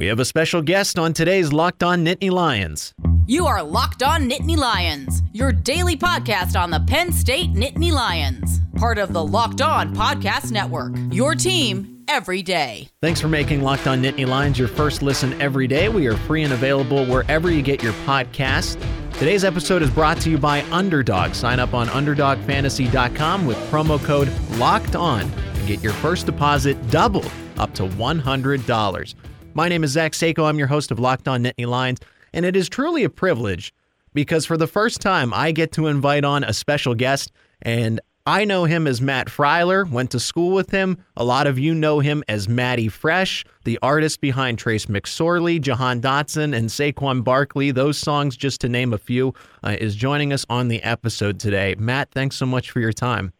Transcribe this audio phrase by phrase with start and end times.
[0.00, 2.94] We have a special guest on today's Locked On Nittany Lions.
[3.26, 8.62] You are Locked On Nittany Lions, your daily podcast on the Penn State Nittany Lions,
[8.76, 10.94] part of the Locked On Podcast Network.
[11.12, 12.88] Your team every day.
[13.02, 15.90] Thanks for making Locked On Nittany Lions your first listen every day.
[15.90, 18.82] We are free and available wherever you get your podcast.
[19.18, 21.34] Today's episode is brought to you by Underdog.
[21.34, 27.30] Sign up on UnderdogFantasy.com with promo code Locked On and get your first deposit doubled
[27.58, 29.14] up to $100.
[29.52, 30.48] My name is Zach Seiko.
[30.48, 31.98] I'm your host of Locked On Nittany Lions,
[32.32, 33.74] and it is truly a privilege
[34.14, 38.44] because for the first time I get to invite on a special guest, and I
[38.44, 40.98] know him as Matt Freiler, went to school with him.
[41.16, 46.00] A lot of you know him as Matty Fresh, the artist behind Trace McSorley, Jahan
[46.00, 47.72] Dotson, and Saquon Barkley.
[47.72, 51.74] Those songs, just to name a few, uh, is joining us on the episode today.
[51.76, 53.32] Matt, thanks so much for your time.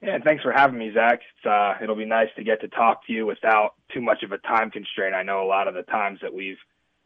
[0.00, 1.20] Yeah, thanks for having me, Zach.
[1.44, 4.38] Uh, it'll be nice to get to talk to you without too much of a
[4.38, 5.14] time constraint.
[5.14, 6.58] I know a lot of the times that we've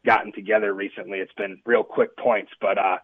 [0.05, 2.97] gotten together recently, it's been real quick points, but uh,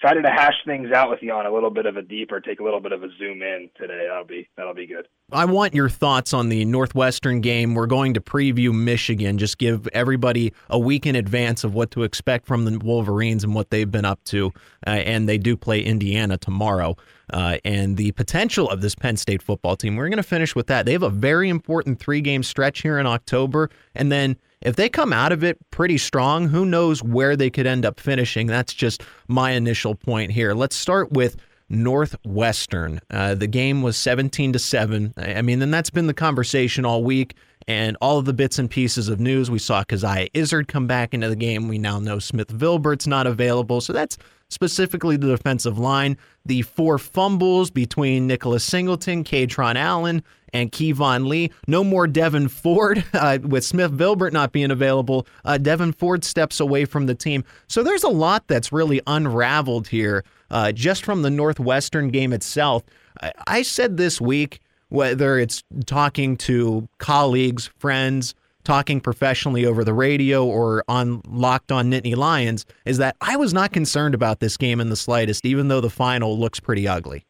[0.00, 2.60] excited to hash things out with you on a little bit of a deeper, take
[2.60, 4.06] a little bit of a zoom in today.
[4.08, 5.08] That'll be that'll be good.
[5.32, 7.74] I want your thoughts on the Northwestern game.
[7.74, 9.38] We're going to preview Michigan.
[9.38, 13.54] Just give everybody a week in advance of what to expect from the Wolverines and
[13.54, 14.52] what they've been up to.
[14.86, 16.96] Uh, and they do play Indiana tomorrow.
[17.30, 19.96] Uh, and the potential of this Penn State football team.
[19.96, 20.86] We're going to finish with that.
[20.86, 23.68] They have a very important three game stretch here in October.
[23.94, 27.66] And then if they come out of it pretty strong, who knows where they could
[27.66, 28.46] end up finishing?
[28.46, 30.54] That's just my initial point here.
[30.54, 31.36] Let's start with
[31.68, 33.00] Northwestern.
[33.10, 35.14] Uh, the game was 17 to 7.
[35.16, 37.34] I mean, and that's been the conversation all week.
[37.66, 41.12] And all of the bits and pieces of news we saw Coziah Izzard come back
[41.12, 41.68] into the game.
[41.68, 43.82] We now know Smith Vilbert's not available.
[43.82, 44.16] So that's
[44.48, 46.16] specifically the defensive line.
[46.46, 51.50] The four fumbles between Nicholas Singleton, Kaytron Allen, and Keyvone Lee.
[51.66, 55.26] No more Devyn Ford uh, with Smith Vilbert not being available.
[55.44, 57.44] Uh, Devyn Ford steps away from the team.
[57.68, 62.82] So there's a lot that's really unraveled here uh, just from the Northwestern game itself.
[63.20, 68.34] I, I said this week whether it's talking to colleagues, friends,
[68.68, 73.54] talking professionally over the radio or on Locked on Nittany Lions, is that I was
[73.54, 77.24] not concerned about this game in the slightest, even though the final looks pretty ugly.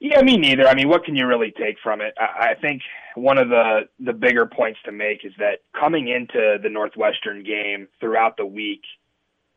[0.00, 0.66] Yeah, me neither.
[0.66, 2.14] I mean, what can you really take from it?
[2.18, 2.82] I, I think
[3.14, 7.86] one of the the bigger points to make is that coming into the Northwestern game
[8.00, 8.82] throughout the week,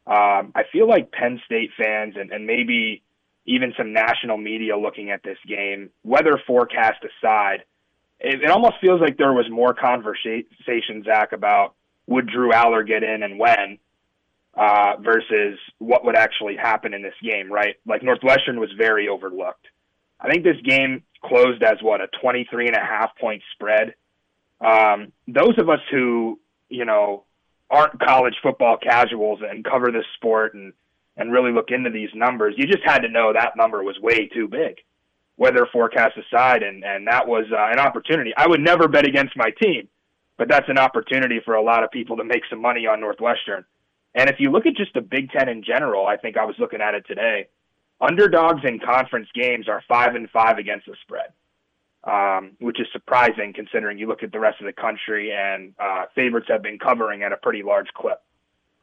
[0.05, 3.01] um, I feel like Penn State fans and, and maybe
[3.47, 7.63] even some national media looking at this game, weather forecast aside,
[8.19, 11.75] it, it almost feels like there was more conversation, Zach, about
[12.07, 13.79] would Drew Allar get in and when,
[14.55, 17.75] uh, versus what would actually happen in this game, right?
[17.85, 19.67] Like Northwestern was very overlooked.
[20.19, 23.93] I think this game closed as what a 23 and a half point spread.
[24.59, 26.39] Um, those of us who,
[26.69, 27.25] you know,
[27.69, 30.73] aren't college football casuals and cover this sport and
[31.19, 34.27] and really look into these numbers, you just had to know that number was way
[34.27, 34.75] too big,
[35.37, 38.33] weather forecast aside, and and that was uh, an opportunity.
[38.35, 39.87] I would never bet against my team,
[40.37, 43.65] but that's an opportunity for a lot of people to make some money on Northwestern.
[44.15, 46.55] And if you look at just the Big Ten in general, I think I was
[46.59, 47.47] looking at it today.
[48.01, 51.33] Underdogs in conference games are five and five against the spread,
[52.03, 56.05] um, which is surprising considering you look at the rest of the country and uh,
[56.15, 58.21] favorites have been covering at a pretty large clip.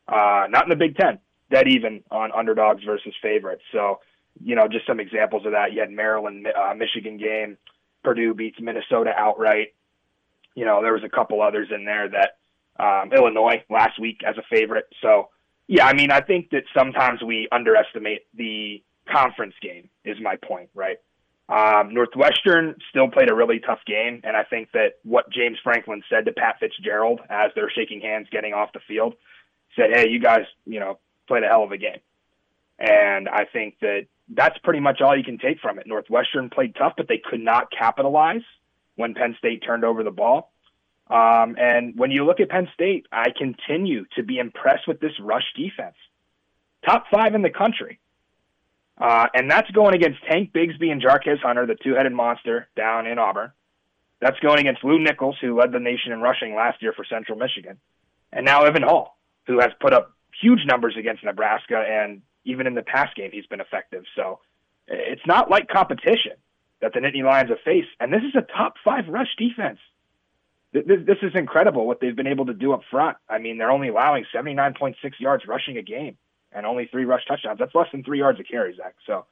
[0.06, 1.18] Uh, not in the Big Ten
[1.50, 3.62] dead even on underdogs versus favorites.
[3.72, 4.00] So,
[4.42, 5.72] you know, just some examples of that.
[5.72, 7.56] You had Maryland, uh, Michigan game.
[8.02, 9.74] Purdue beats Minnesota outright.
[10.54, 12.36] You know, there was a couple others in there that
[12.78, 14.86] um, Illinois last week as a favorite.
[15.02, 15.30] So,
[15.66, 19.88] yeah, I mean, I think that sometimes we underestimate the conference game.
[20.04, 20.98] Is my point, right?
[21.48, 26.02] Um, Northwestern still played a really tough game, and I think that what James Franklin
[26.08, 29.14] said to Pat Fitzgerald as they're shaking hands getting off the field
[29.76, 32.00] said, "Hey, you guys, you know, played a hell of a game.
[32.78, 35.86] And I think that that's pretty much all you can take from it.
[35.86, 38.42] Northwestern played tough, but they could not capitalize
[38.96, 40.52] when Penn State turned over the ball.
[41.08, 45.12] Um, and when you look at Penn State, I continue to be impressed with this
[45.20, 45.96] rush defense.
[46.86, 48.00] Top five in the country.
[48.96, 53.06] Uh, and that's going against Tank Bigsby and Jarquez Hunter, the two headed monster down
[53.06, 53.52] in Auburn.
[54.20, 57.36] That's going against Lew Nichols, who led the nation in rushing last year for Central
[57.36, 57.78] Michigan.
[58.32, 62.74] And now Evan Hull, who has put up huge numbers against Nebraska, and even in
[62.74, 64.04] the past game, he's been effective.
[64.16, 64.40] So
[64.86, 66.32] it's not like competition
[66.80, 69.78] that the Nittany Lions have faced, and this is a top five rush defense.
[70.72, 73.16] This, is incredible what they've been able to do up front.
[73.28, 76.16] I mean, they're only allowing 79.6 yards rushing a game
[76.50, 77.60] and only three rush touchdowns.
[77.60, 78.96] That's less than three yards a carry, Zach.
[79.06, 79.24] So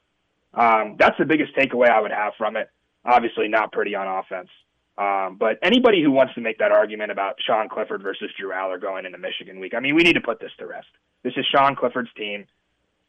[0.53, 2.69] um, that's the biggest takeaway I would have from it.
[3.03, 4.49] Obviously, not pretty on offense.
[4.97, 8.79] Um, but anybody who wants to make that argument about Sean Clifford versus Drew Allar
[8.79, 10.87] going into Michigan week, I mean, we need to put this to rest.
[11.23, 12.45] This is Sean Clifford's team.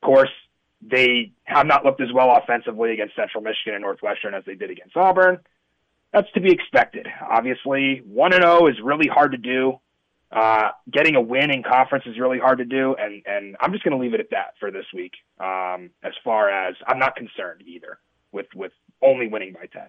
[0.05, 0.31] Course,
[0.83, 4.71] they have not looked as well offensively against Central Michigan and Northwestern as they did
[4.71, 5.39] against Auburn.
[6.13, 7.07] That's to be expected.
[7.29, 9.81] Obviously, 1 and 0 is really hard to do.
[10.31, 13.85] Uh, getting a win in conference is really hard to do, and, and I'm just
[13.85, 15.13] going to leave it at that for this week.
[15.39, 17.99] Um, as far as I'm not concerned either
[18.33, 19.83] with, with only winning by 10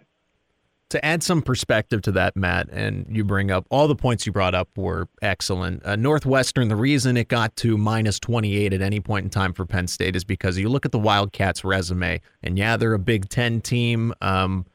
[0.89, 4.31] to add some perspective to that, Matt, and you bring up all the points you
[4.31, 5.83] brought up were excellent.
[5.85, 9.65] Uh, Northwestern, the reason it got to minus 28 at any point in time for
[9.65, 13.29] Penn State is because you look at the Wildcats' resume, and yeah, they're a Big
[13.29, 14.13] Ten team.
[14.21, 14.65] Um,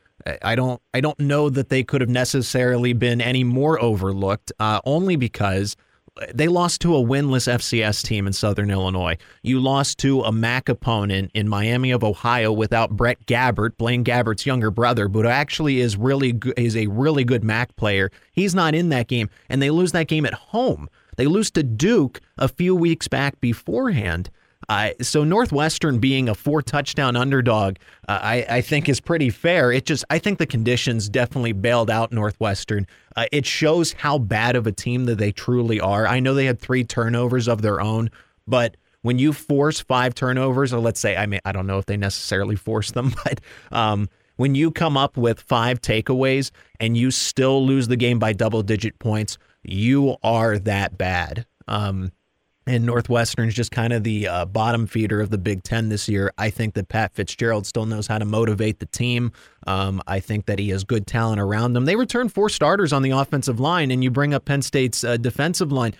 [0.42, 4.80] I don't, I don't know that they could have necessarily been any more overlooked, uh,
[4.84, 5.76] only because
[6.34, 9.16] they lost to a winless FCS team in Southern Illinois.
[9.42, 14.46] You lost to a MAC opponent in Miami of Ohio without Brett Gabbert, Blaine Gabbert's
[14.46, 18.10] younger brother, but actually is really is a really good MAC player.
[18.32, 20.88] He's not in that game, and they lose that game at home.
[21.16, 24.30] They lose to Duke a few weeks back beforehand.
[25.00, 27.76] So Northwestern being a four touchdown underdog,
[28.08, 29.72] uh, I, I, think is pretty fair.
[29.72, 32.86] It just I think the conditions definitely bailed out Northwestern.
[33.16, 36.06] Uh, it shows how bad of a team that they truly are.
[36.06, 38.10] I know they had three turnovers of their own,
[38.46, 41.86] but when you force five turnovers, or let's say I mean I don't know if
[41.86, 43.40] they necessarily force them, but
[43.72, 48.32] um, when you come up with five takeaways and you still lose the game by
[48.32, 51.44] double digit points, you are that bad.
[51.66, 52.12] Um,
[52.70, 56.32] and Northwestern's just kind of the uh, bottom feeder of the Big Ten this year.
[56.38, 59.32] I think that Pat Fitzgerald still knows how to motivate the team.
[59.66, 61.84] Um, I think that he has good talent around them.
[61.84, 65.16] They return four starters on the offensive line, and you bring up Penn State's uh,
[65.16, 65.94] defensive line.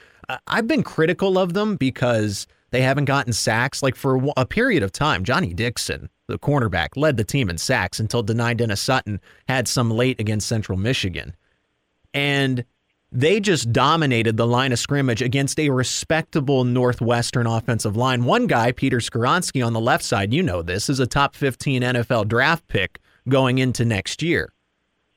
[0.47, 3.83] I've been critical of them because they haven't gotten sacks.
[3.83, 7.99] Like for a period of time, Johnny Dixon, the cornerback, led the team in sacks
[7.99, 11.35] until Dani Dennis Sutton had some late against Central Michigan.
[12.15, 12.65] And
[13.12, 18.25] they just dominated the line of scrimmage against a respectable Northwestern offensive line.
[18.25, 21.83] One guy, Peter Skoronski on the left side, you know this, is a top 15
[21.83, 24.53] NFL draft pick going into next year.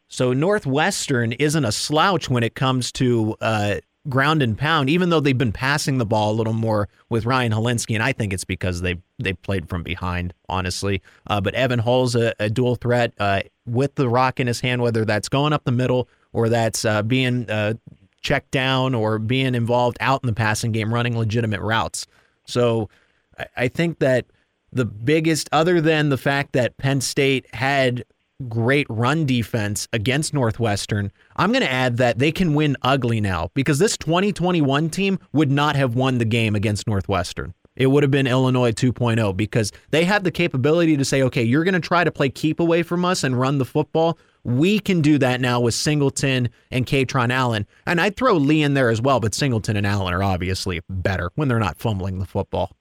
[0.07, 3.75] So Northwestern isn't a slouch when it comes to uh,
[4.09, 7.51] ground and pound, even though they've been passing the ball a little more with Ryan
[7.51, 11.01] Hilinski, and I think it's because they they played from behind, honestly.
[11.27, 14.81] Uh, but Evan Hull's a, a dual threat uh, with the rock in his hand,
[14.81, 17.75] whether that's going up the middle or that's uh, being uh,
[18.21, 22.07] checked down or being involved out in the passing game, running legitimate routes.
[22.45, 22.89] So
[23.37, 24.25] I, I think that
[24.71, 28.03] the biggest, other than the fact that Penn State had
[28.49, 33.49] great run defense against Northwestern, I'm going to add that they can win ugly now
[33.53, 37.53] because this 2021 team would not have won the game against Northwestern.
[37.75, 41.63] It would have been Illinois 2.0 because they had the capability to say, okay, you're
[41.63, 44.17] going to try to play keep away from us and run the football.
[44.43, 47.65] We can do that now with Singleton and Kaytron Allen.
[47.85, 51.31] And I'd throw Lee in there as well, but Singleton and Allen are obviously better
[51.35, 52.75] when they're not fumbling the football.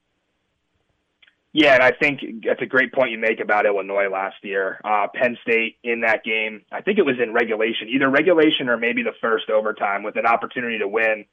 [1.55, 4.81] Yeah, and I think that's a great point you make about Illinois last year.
[4.83, 8.79] Uh, Penn State in that game, I think it was in regulation, either regulation or
[8.79, 11.27] maybe the first overtime, with an opportunity to win.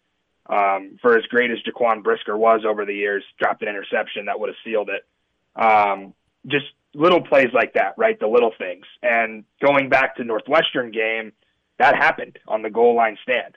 [0.46, 4.40] Um, for as great as Jaquan Brisker was over the years, dropped an interception that
[4.40, 5.06] would have sealed it.
[5.56, 6.14] Um,
[6.48, 8.20] just little plays like that, right?
[8.20, 8.86] The little things.
[9.02, 11.32] And going back to Northwestern game,
[11.78, 13.56] that happened on the goal line stand.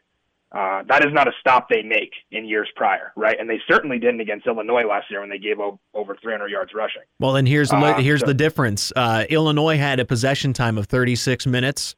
[0.53, 3.41] Uh, that is not a stop they make in years prior, right?
[3.41, 6.73] And they certainly didn't against Illinois last year when they gave o- over 300 yards
[6.75, 7.03] rushing.
[7.19, 8.93] Well, and here's the uh, here's so, the difference.
[8.95, 11.97] Uh, Illinois had a possession time of 36 minutes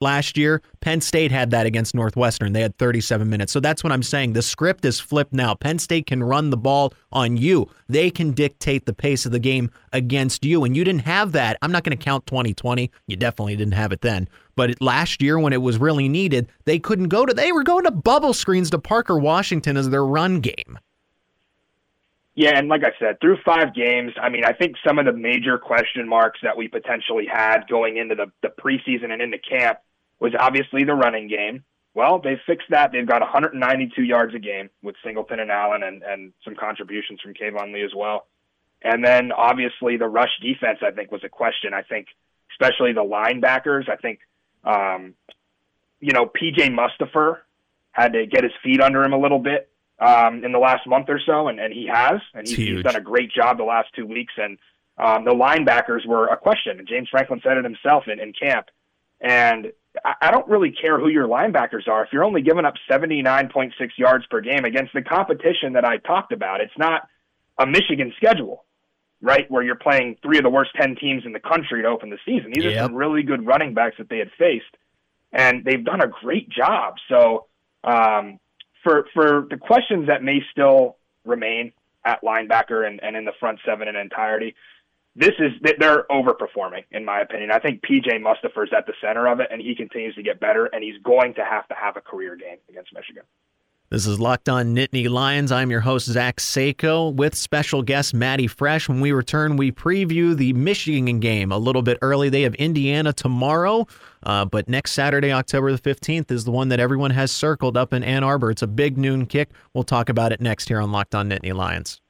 [0.00, 0.62] last year.
[0.80, 2.52] Penn State had that against Northwestern.
[2.52, 3.52] They had 37 minutes.
[3.52, 4.32] So that's what I'm saying.
[4.32, 5.54] The script is flipped now.
[5.54, 7.68] Penn State can run the ball on you.
[7.88, 10.64] They can dictate the pace of the game against you.
[10.64, 11.58] And you didn't have that.
[11.62, 12.90] I'm not going to count 2020.
[13.06, 14.28] You definitely didn't have it then.
[14.54, 17.84] But last year when it was really needed, they couldn't go to they were going
[17.84, 20.78] to bubble screens to Parker Washington as their run game.
[22.34, 25.12] Yeah, and like I said, through five games, I mean, I think some of the
[25.14, 29.78] major question marks that we potentially had going into the, the preseason and into camp
[30.20, 31.64] was obviously the running game.
[31.94, 32.92] Well, they've fixed that.
[32.92, 37.32] They've got 192 yards a game with Singleton and Allen and, and some contributions from
[37.32, 38.26] Keyvone Lee as well.
[38.82, 41.72] And then obviously the rush defense, I think, was a question.
[41.72, 42.08] I think,
[42.52, 44.20] especially the linebackers, I think,
[44.64, 45.14] um,
[46.00, 47.38] you know, PJ Mustipher
[47.92, 51.06] had to get his feet under him a little bit um, in the last month
[51.08, 53.88] or so, and, and he has, and he's, he's, done a great job the last
[53.96, 54.34] two weeks.
[54.36, 54.58] And
[54.98, 58.66] um, the linebackers were a question, and James Franklin said it himself in, in camp.
[59.20, 59.72] And
[60.04, 62.04] I, don't really care who your linebackers are.
[62.04, 66.32] If you're only giving up 79.6 yards per game against the competition that I talked
[66.32, 67.08] about, it's not
[67.58, 68.64] a Michigan schedule,
[69.20, 69.50] right?
[69.50, 72.18] Where you're playing three of the worst 10 teams in the country to open the
[72.24, 72.52] season.
[72.54, 72.76] These yep.
[72.76, 74.76] are some really good running backs that they had faced.
[75.32, 76.94] and they've done a great job.
[77.08, 77.46] So
[77.84, 78.38] um,
[78.82, 81.72] for for the questions that may still remain
[82.04, 84.54] at linebacker and, and in the front seven in entirety,
[85.16, 87.50] this is they're overperforming in my opinion.
[87.50, 90.66] I think PJ is at the center of it, and he continues to get better,
[90.66, 93.22] and he's going to have to have a career game against Michigan.
[93.88, 95.52] This is Locked On Nittany Lions.
[95.52, 98.88] I'm your host, Zach Seyko, with special guest Maddie Fresh.
[98.88, 102.28] When we return, we preview the Michigan game a little bit early.
[102.28, 103.86] They have Indiana tomorrow,
[104.24, 107.92] uh, but next Saturday, October the 15th, is the one that everyone has circled up
[107.92, 108.50] in Ann Arbor.
[108.50, 109.50] It's a big noon kick.
[109.72, 112.00] We'll talk about it next here on Locked On Nittany Lions.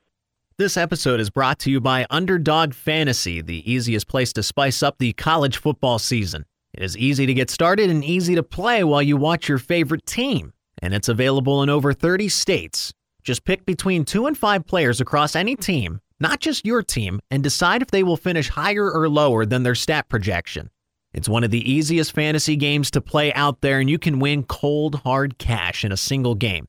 [0.59, 4.97] This episode is brought to you by Underdog Fantasy, the easiest place to spice up
[4.97, 6.47] the college football season.
[6.73, 10.07] It is easy to get started and easy to play while you watch your favorite
[10.07, 12.93] team and it's available in over 30 states.
[13.23, 17.43] Just pick between two and five players across any team, not just your team, and
[17.43, 20.71] decide if they will finish higher or lower than their stat projection.
[21.13, 24.43] It's one of the easiest fantasy games to play out there, and you can win
[24.45, 26.69] cold, hard cash in a single game.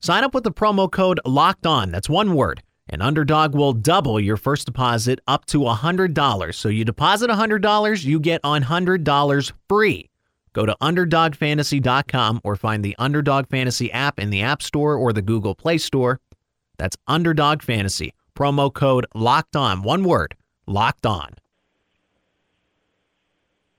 [0.00, 4.20] Sign up with the promo code LOCKED ON, that's one word, and Underdog will double
[4.20, 6.54] your first deposit up to $100.
[6.54, 10.10] So you deposit $100, you get $100 free.
[10.52, 15.22] Go to UnderdogFantasy.com or find the Underdog Fantasy app in the App Store or the
[15.22, 16.20] Google Play Store.
[16.76, 18.12] That's Underdog Fantasy.
[18.36, 19.82] Promo code LOCKED ON.
[19.82, 20.34] One word,
[20.66, 21.34] LOCKED ON.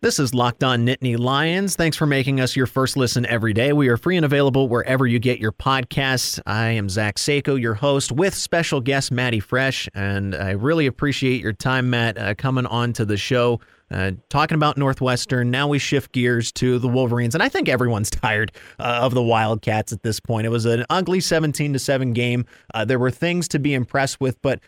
[0.01, 1.75] This is Locked On Nittany Lions.
[1.75, 3.71] Thanks for making us your first listen every day.
[3.71, 6.39] We are free and available wherever you get your podcasts.
[6.47, 11.39] I am Zach Seyko, your host, with special guest Maddie Fresh, and I really appreciate
[11.39, 13.59] your time, Matt, uh, coming on to the show.
[13.91, 18.09] Uh, talking about Northwestern, now we shift gears to the Wolverines, and I think everyone's
[18.09, 20.47] tired uh, of the Wildcats at this point.
[20.47, 22.47] It was an ugly 17 to seven game.
[22.73, 24.61] Uh, there were things to be impressed with, but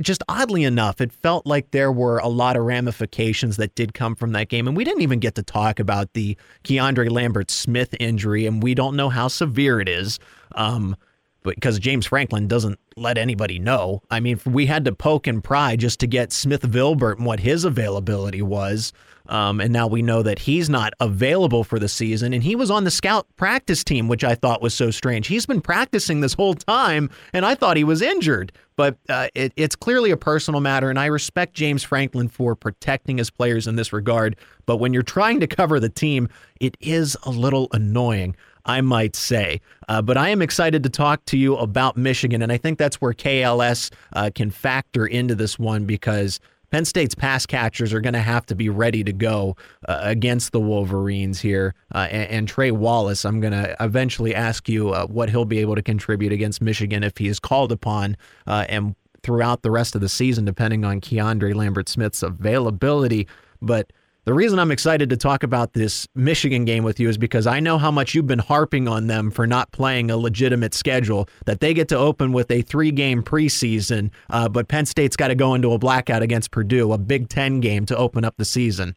[0.00, 4.14] just oddly enough, it felt like there were a lot of ramifications that did come
[4.14, 7.94] from that game, and we didn't even get to talk about the Keandre Lambert Smith
[8.00, 10.18] injury, and we don't know how severe it is.
[10.54, 10.96] Um,
[11.42, 14.02] because James Franklin doesn't let anybody know.
[14.10, 17.40] I mean, we had to poke and pry just to get Smith Vilbert and what
[17.40, 18.92] his availability was.
[19.28, 22.32] Um, and now we know that he's not available for the season.
[22.32, 25.26] And he was on the scout practice team, which I thought was so strange.
[25.26, 28.52] He's been practicing this whole time, and I thought he was injured.
[28.76, 33.18] But uh, it, it's clearly a personal matter, and I respect James Franklin for protecting
[33.18, 34.36] his players in this regard.
[34.66, 36.28] But when you're trying to cover the team,
[36.60, 38.36] it is a little annoying.
[38.64, 39.62] I might say.
[39.88, 43.00] Uh, but I am excited to talk to you about Michigan, and I think that's
[43.00, 46.38] where KLS uh, can factor into this one because
[46.70, 49.56] Penn State's pass catchers are going to have to be ready to go
[49.88, 51.74] uh, against the Wolverines here.
[51.94, 55.58] Uh, and, and, Trey Wallace, I'm going to eventually ask you uh, what he'll be
[55.58, 59.94] able to contribute against Michigan if he is called upon uh, and throughout the rest
[59.94, 63.26] of the season, depending on Keandre Lambert Smith's availability.
[63.60, 63.92] But
[64.28, 67.60] the reason I'm excited to talk about this Michigan game with you is because I
[67.60, 71.60] know how much you've been harping on them for not playing a legitimate schedule, that
[71.60, 75.34] they get to open with a three game preseason, uh, but Penn State's got to
[75.34, 78.96] go into a blackout against Purdue, a Big Ten game to open up the season.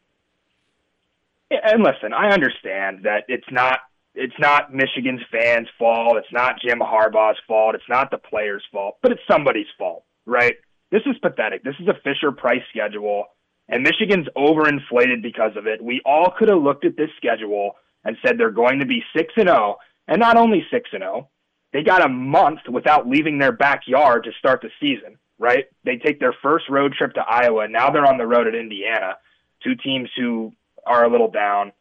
[1.49, 3.79] Yeah, and listen, I understand that it's not
[4.13, 6.17] it's not Michigan's fans' fault.
[6.17, 7.75] It's not Jim Harbaugh's fault.
[7.75, 10.55] It's not the players' fault, but it's somebody's fault, right?
[10.91, 11.63] This is pathetic.
[11.63, 13.27] This is a Fisher Price schedule
[13.71, 15.81] and Michigan's overinflated because of it.
[15.81, 17.71] We all could have looked at this schedule
[18.03, 21.29] and said they're going to be 6 and 0, and not only 6 and 0,
[21.71, 25.65] they got a month without leaving their backyard to start the season, right?
[25.85, 29.15] They take their first road trip to Iowa, now they're on the road at Indiana,
[29.63, 30.51] two teams who
[30.85, 31.71] are a little down.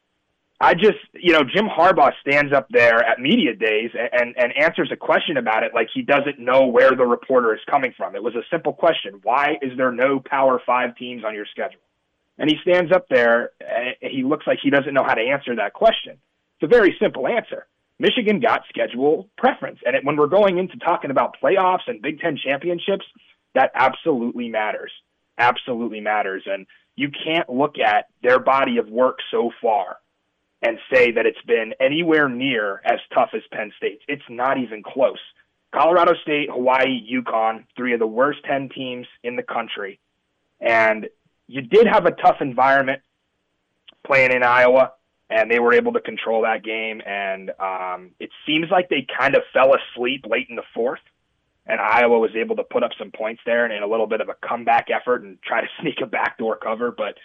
[0.63, 4.91] I just, you know, Jim Harbaugh stands up there at media days and, and answers
[4.93, 8.15] a question about it like he doesn't know where the reporter is coming from.
[8.15, 9.21] It was a simple question.
[9.23, 11.81] Why is there no Power Five teams on your schedule?
[12.39, 13.53] And he stands up there.
[13.61, 16.19] And he looks like he doesn't know how to answer that question.
[16.61, 17.67] It's a very simple answer.
[17.99, 19.79] Michigan got schedule preference.
[19.87, 23.07] And it, when we're going into talking about playoffs and Big Ten championships,
[23.55, 24.93] that absolutely matters.
[25.39, 26.43] Absolutely matters.
[26.45, 29.97] And you can't look at their body of work so far
[30.63, 34.03] and say that it's been anywhere near as tough as Penn State's.
[34.09, 35.19] It's not even close.
[35.75, 40.01] Colorado State, Hawaii, UConn, three of the worst 10 teams in the country.
[40.61, 41.09] And
[41.47, 43.03] you did have a tough environment
[44.07, 44.93] playing in Iowa,
[45.31, 47.01] and they were able to control that game.
[47.07, 51.01] And um, it seems like they kind of fell asleep late in the fourth,
[51.67, 54.21] and Iowa was able to put up some points there and in a little bit
[54.21, 56.91] of a comeback effort and try to sneak a backdoor cover.
[56.91, 57.17] But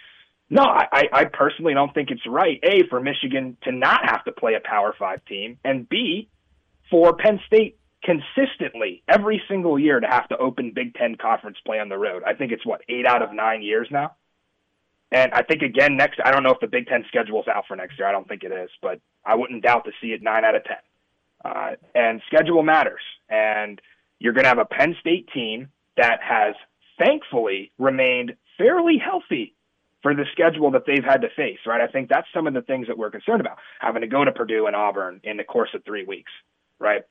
[0.48, 2.60] no, I, I personally don't think it's right.
[2.62, 6.28] A for Michigan to not have to play a Power Five team, and B
[6.88, 11.80] for Penn State consistently every single year to have to open Big Ten conference play
[11.80, 12.22] on the road.
[12.24, 14.14] I think it's what eight out of nine years now.
[15.10, 17.64] And I think again next, I don't know if the Big Ten schedule is out
[17.66, 18.06] for next year.
[18.06, 20.62] I don't think it is, but I wouldn't doubt to see it nine out of
[20.64, 20.76] ten.
[21.44, 23.80] Uh, and schedule matters, and
[24.20, 26.54] you're going to have a Penn State team that has
[26.98, 29.55] thankfully remained fairly healthy
[30.06, 31.58] for the schedule that they've had to face.
[31.66, 31.80] Right?
[31.80, 34.30] I think that's some of the things that we're concerned about having to go to
[34.30, 36.30] Purdue and Auburn in the course of three weeks.
[36.78, 37.02] Right?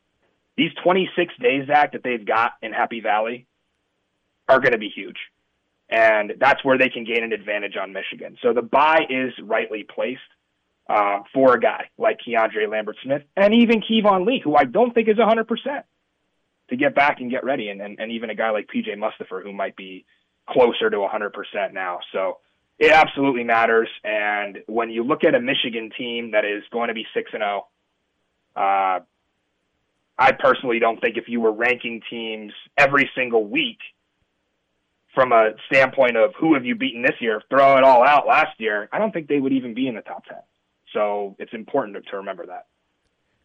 [0.56, 3.48] These 26 days, Zach, that they've got in Happy Valley
[4.48, 5.18] are going to be huge.
[5.90, 8.38] And that's where they can gain an advantage on Michigan.
[8.42, 10.22] So the bye is rightly placed
[10.88, 14.94] uh, for a guy like Keandre Lambert Smith and even Keyvone Lee, who I don't
[14.94, 15.46] think is 100%
[16.70, 17.68] to get back and get ready.
[17.68, 20.06] And, and, and even a guy like PJ Mustipher, who might be
[20.50, 22.00] closer to 100% now.
[22.14, 22.38] So
[22.78, 23.90] it absolutely matters.
[24.04, 27.42] And when you look at a Michigan team that is going to be 6 and
[27.42, 27.68] 0,
[28.56, 29.00] uh,
[30.18, 33.80] I personally don't think if you were ranking teams every single week
[35.14, 38.60] from a standpoint of who have you beaten this year, throw it all out last
[38.60, 40.38] year, I don't think they would even be in the top 10.
[40.94, 42.68] So it's important to remember that.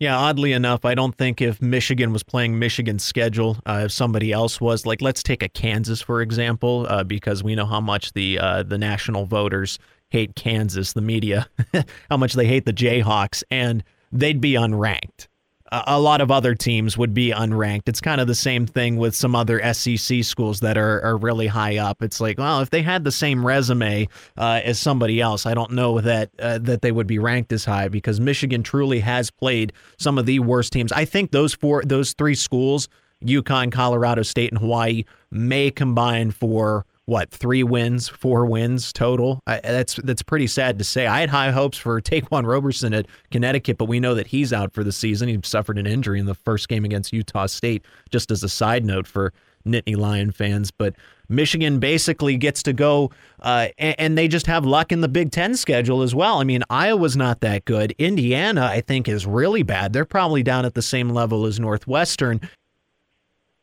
[0.01, 4.33] Yeah, oddly enough, I don't think if Michigan was playing Michigan's schedule, uh, if somebody
[4.33, 8.15] else was, like let's take a Kansas for example, uh, because we know how much
[8.15, 9.79] the uh, the national voters
[10.09, 11.49] hate Kansas, the media,
[12.11, 15.29] how much they hate the Jayhawks, and they'd be unranked
[15.73, 17.83] a lot of other teams would be unranked.
[17.89, 21.47] It's kind of the same thing with some other SEC schools that are, are really
[21.47, 22.03] high up.
[22.03, 25.71] It's like, well, if they had the same resume uh, as somebody else, I don't
[25.73, 29.73] know that uh, that they would be ranked as high because Michigan truly has played
[29.97, 30.91] some of the worst teams.
[30.91, 32.89] I think those four, those three schools,
[33.25, 39.41] UConn, Colorado State, and Hawaii, may combine for what three wins, four wins total.
[39.47, 41.07] I, that's that's pretty sad to say.
[41.07, 44.73] I had high hopes for Ta'Quan Roberson at Connecticut, but we know that he's out
[44.73, 45.29] for the season.
[45.29, 47.85] He suffered an injury in the first game against Utah State.
[48.11, 49.33] Just as a side note for
[49.67, 50.95] Nittany Lion fans, but
[51.29, 55.31] Michigan basically gets to go, uh, and, and, they just have luck in the Big
[55.31, 56.41] Ten schedule as well.
[56.41, 57.95] I mean, Iowa's not that good.
[57.99, 59.93] Indiana, I think, is really bad.
[59.93, 62.41] They're probably down at the same level as Northwestern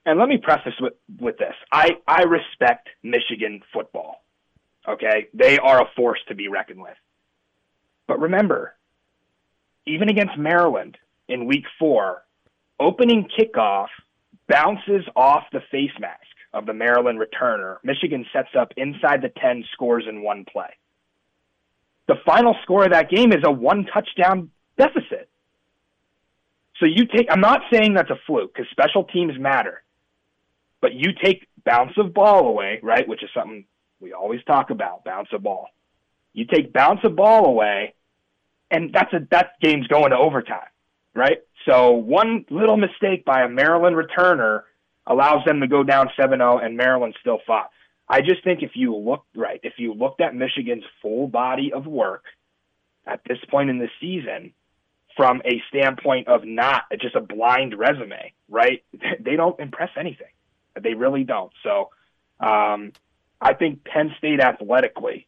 [0.08, 1.54] and let me preface with, with this.
[1.70, 4.24] I, I respect Michigan football.
[4.88, 5.28] Okay?
[5.34, 6.96] They are a force to be reckoned with.
[8.08, 8.74] But remember,
[9.86, 12.24] even against Maryland in week four,
[12.80, 13.88] opening kickoff
[14.48, 16.22] bounces off the face mask
[16.54, 17.76] of the Maryland returner.
[17.84, 20.70] Michigan sets up inside the 10, scores in one play.
[22.08, 25.30] The final score of that game is a one touchdown deficit.
[26.80, 29.84] So you take, I'm not saying that's a fluke because special teams matter.
[30.82, 33.66] But you take bounce of ball away, right, which is something
[34.00, 35.68] we always talk about, bounce of ball.
[36.34, 37.96] You take bounce of ball away,
[38.70, 40.70] and that's a that game's going to overtime,
[41.16, 41.40] right?
[41.68, 44.64] So one little mistake by a Maryland returner
[45.06, 47.72] allows them to go down 7-0 and Maryland still fought.
[48.10, 51.86] I just think if you look right, if you looked at Michigan's full body of
[51.86, 52.24] work
[53.06, 54.54] at this point in the season
[55.16, 58.84] from a standpoint of not just a blind resume, right?
[59.20, 60.28] They don't impress anything.
[60.82, 61.52] They really don't.
[61.64, 61.90] So
[62.40, 62.94] um,
[63.42, 65.28] I think Penn State athletically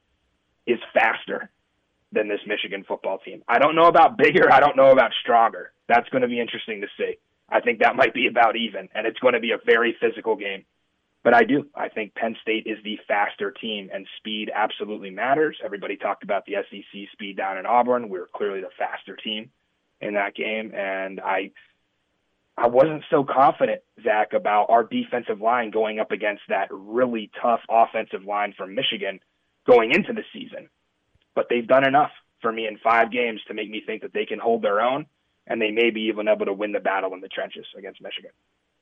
[0.66, 1.50] is faster
[2.12, 3.44] than this Michigan football team.
[3.48, 4.52] I don't know about bigger.
[4.52, 5.72] I don't know about stronger.
[5.88, 7.18] That's going to be interesting to see.
[7.50, 10.36] I think that might be about even, and it's going to be a very physical
[10.36, 10.66] game.
[11.24, 11.68] But I do.
[11.76, 15.58] I think Penn State is the faster team, and speed absolutely matters.
[15.64, 18.10] Everybody talked about the SEC speed down in Auburn.
[18.10, 19.50] We are clearly the faster team
[20.00, 21.52] in that game, and I
[22.60, 27.62] I wasn't so confident, Zach, about our defensive line going up against that really tough
[27.70, 29.22] offensive line from Michigan
[29.66, 30.70] going into the season.
[31.36, 34.26] But they've done enough for me in five games to make me think that they
[34.26, 35.06] can hold their own
[35.48, 38.32] and they may be even able to win the battle in the trenches against Michigan.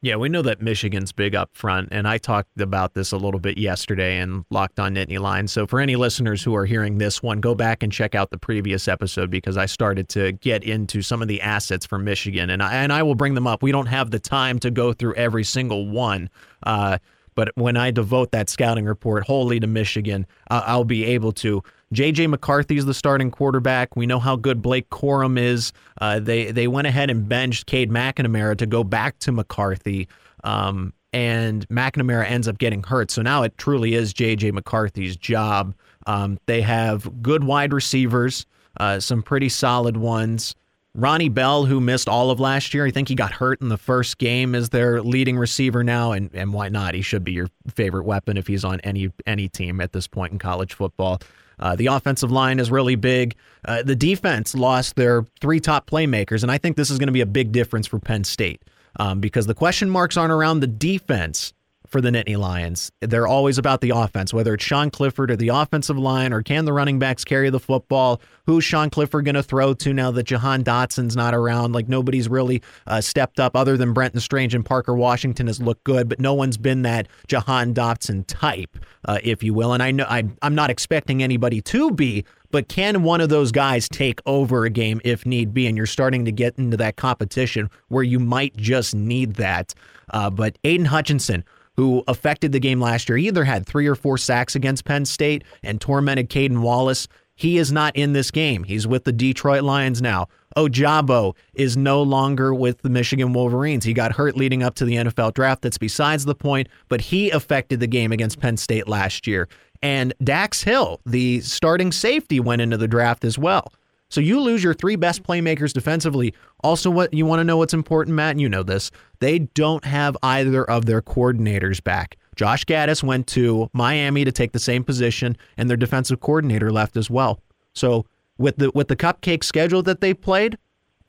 [0.04, 3.40] Yeah, we know that Michigan's big up front, and I talked about this a little
[3.40, 5.48] bit yesterday in Locked On Nittany Line.
[5.48, 8.38] So for any listeners who are hearing this one, go back and check out the
[8.38, 12.62] previous episode because I started to get into some of the assets for Michigan, and
[12.62, 13.64] I, and I will bring them up.
[13.64, 16.30] We don't have the time to go through every single one.
[16.62, 17.00] Uh,
[17.34, 21.64] but when I devote that scouting report wholly to Michigan, uh, I'll be able to.
[21.94, 22.28] J.J.
[22.28, 23.96] McCarthy is the starting quarterback.
[23.96, 25.72] We know how good Blake Corum is.
[26.02, 30.08] Uh, they they went ahead and benched Cade McNamara to go back to McCarthy,
[30.44, 33.10] um, and McNamara ends up getting hurt.
[33.10, 34.52] So now it truly is J.J.
[34.52, 35.74] McCarthy's job.
[36.08, 38.46] Um, they have good wide receivers,
[38.80, 40.56] uh, some pretty solid ones.
[40.94, 43.78] Ronnie Bell, who missed all of last year, I think he got hurt in the
[43.78, 46.96] first game, is their leading receiver now, and and why not?
[46.96, 50.34] He should be your favorite weapon if he's on any any team at this point
[50.34, 51.22] in college football.
[51.60, 53.36] Uh, the offensive line is really big.
[53.66, 57.14] Uh, the defense lost their three top playmakers, and I think this is going to
[57.14, 58.62] be a big difference for Penn State
[58.98, 61.54] um, because the question marks aren't around the defense
[61.90, 62.92] for the Nittany Lions.
[63.02, 66.66] They're always about the offense, whether it's Sean Clifford or the offensive line, or can
[66.66, 68.22] the running backs carry the football?
[68.46, 71.74] Who's Sean Clifford going to throw to now that Jahan Dotson's not around?
[71.74, 75.84] Like nobody's really uh, stepped up other than Brenton Strange and Parker Washington has looked
[75.84, 79.74] good, but no one's been that Jahan Dotson type, uh, if you will.
[79.74, 83.52] And I know I, I'm not expecting anybody to be, but can one of those
[83.52, 85.68] guys take over a game if need be?
[85.68, 89.74] And you're starting to get into that competition where you might just need that.
[90.10, 91.44] Uh, but Aidan Hutchinson,
[91.78, 95.06] who affected the game last year, He either had three or four sacks against Penn
[95.06, 97.08] State and tormented Caedan Wallace.
[97.36, 98.64] He is not in this game.
[98.64, 100.28] He's with the Detroit Lions now.
[100.58, 103.86] Ojabo is no longer with the Michigan Wolverines.
[103.86, 105.62] He got hurt leading up to the NFL draft.
[105.62, 109.48] That's besides the point, but he affected the game against Penn State last year.
[109.84, 113.72] And Dax Hill, the starting safety, went into the draft as well.
[114.10, 116.34] So you lose your three best playmakers defensively.
[116.64, 118.90] Also, what you want to know what's important, Matt, and you know this.
[119.20, 122.18] They don't have either of their coordinators back.
[122.36, 126.96] Josh Gattis went to Miami to take the same position, and their defensive coordinator left
[126.96, 127.42] as well.
[127.74, 128.06] So
[128.38, 130.58] with the with the cupcake schedule that they played,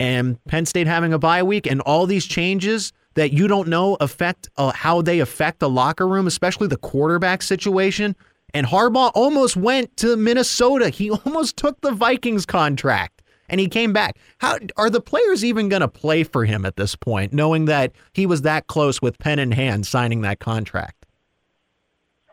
[0.00, 3.96] and Penn State having a bye week, and all these changes that you don't know
[4.00, 8.16] affect uh, how they affect the locker room, especially the quarterback situation.
[8.54, 10.88] And Harbaugh almost went to Minnesota.
[10.88, 14.16] He almost took the Vikings contract and he came back.
[14.38, 17.92] How are the players even going to play for him at this point, knowing that
[18.12, 21.06] he was that close with pen in hand signing that contract?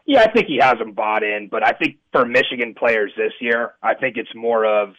[0.05, 3.33] Yeah, I think he has them bought in, but I think for Michigan players this
[3.39, 4.93] year, I think it's more of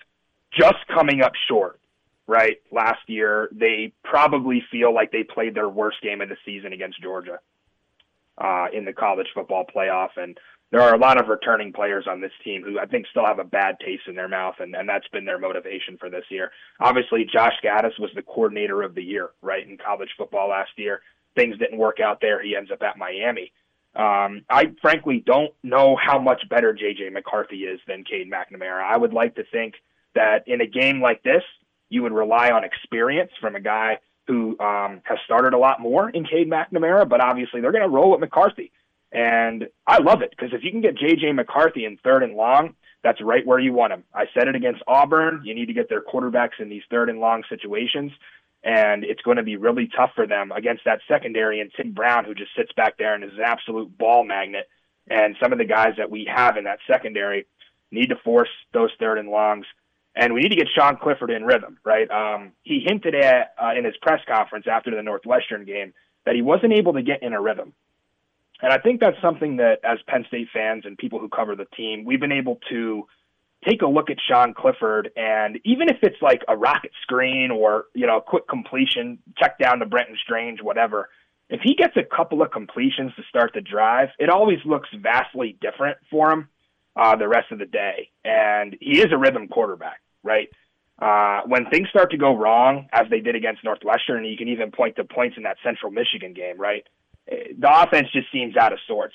[0.59, 1.81] just coming up short.
[2.29, 6.73] Right, last year they probably feel like they played their worst game of the season
[6.73, 7.39] against Georgia
[8.37, 10.37] uh, in the college football playoff, and
[10.73, 13.39] there are a lot of returning players on this team who I think still have
[13.39, 16.51] a bad taste in their mouth, and, and that's been their motivation for this year.
[16.81, 21.03] Obviously, Josh Gattis was the coordinator of the year, right, in college football last year.
[21.37, 22.43] Things didn't work out there.
[22.43, 23.53] He ends up at Miami.
[23.95, 27.11] Um, I frankly don't know how much better J.J.
[27.11, 28.83] McCarthy is than Cade McNamara.
[28.83, 29.75] I would like to think
[30.15, 31.43] that in a game like this,
[31.89, 36.11] you would rely on experience from a guy who um, has started a lot more
[36.11, 38.73] in Cade McNamara, but obviously they're going to roll with McCarthy.
[39.13, 41.33] And I love it because if you can get J.J.
[41.33, 44.05] McCarthy in third and long, that's right where you want him.
[44.13, 45.43] I said it against Auburn.
[45.45, 48.13] You need to get their quarterbacks in these third and long situations.
[48.65, 52.25] And it's going to be really tough for them against that secondary and Tim Brown,
[52.25, 54.69] who just sits back there and is an absolute ball magnet.
[55.09, 57.47] And some of the guys that we have in that secondary
[57.93, 59.67] need to force those third and longs.
[60.17, 62.11] And we need to get Sean Clifford in rhythm, right?
[62.11, 65.93] Um, he hinted at uh, in his press conference after the Northwestern game
[66.25, 67.73] that he wasn't able to get in a rhythm.
[68.63, 71.67] And I think that's something that, as Penn State fans and people who cover the
[71.77, 73.07] team, we've been able to
[73.67, 77.87] take a look at Sean Clifford, and even if it's like a rocket screen or
[77.95, 81.09] you know a quick completion, check down to Brenton Strange, whatever.
[81.49, 85.57] If he gets a couple of completions to start the drive, it always looks vastly
[85.61, 86.49] different for him
[86.97, 88.11] uh, the rest of the day.
[88.25, 90.49] And he is a rhythm quarterback, right?
[90.99, 94.49] Uh, when things start to go wrong, as they did against Northwestern, and you can
[94.49, 96.85] even point to points in that Central Michigan game, right?
[97.29, 99.15] The offense just seems out of sorts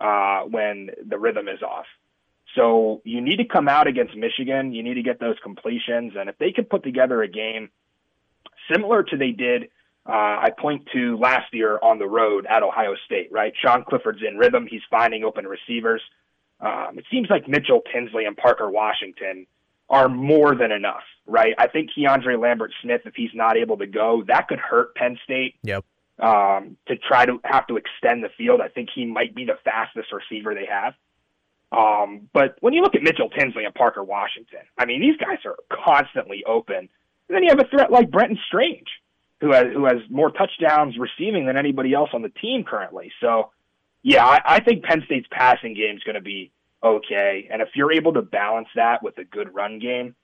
[0.00, 1.86] uh, when the rhythm is off.
[2.54, 4.72] So you need to come out against Michigan.
[4.72, 7.70] You need to get those completions, and if they can put together a game
[8.72, 9.64] similar to they did,
[10.06, 13.28] uh, I point to last year on the road at Ohio State.
[13.30, 14.66] Right, Sean Clifford's in rhythm.
[14.68, 16.02] He's finding open receivers.
[16.60, 19.46] Um, it seems like Mitchell Tinsley and Parker Washington
[19.90, 21.54] are more than enough, right?
[21.56, 25.18] I think Keandre Lambert Smith, if he's not able to go, that could hurt Penn
[25.24, 25.54] State.
[25.62, 25.84] Yep
[26.18, 28.60] um, to try to have to extend the field.
[28.60, 30.94] I think he might be the fastest receiver they have.
[31.70, 35.38] Um, but when you look at Mitchell Tinsley and Parker Washington, I mean, these guys
[35.44, 36.76] are constantly open.
[36.76, 36.88] And
[37.28, 38.88] then you have a threat like Brenton Strange,
[39.40, 43.12] who has who has more touchdowns receiving than anybody else on the team currently.
[43.20, 43.50] So,
[44.02, 46.50] yeah, I, I think Penn State's passing game is going to be
[46.82, 47.48] okay.
[47.50, 50.14] And if you're able to balance that with a good run game,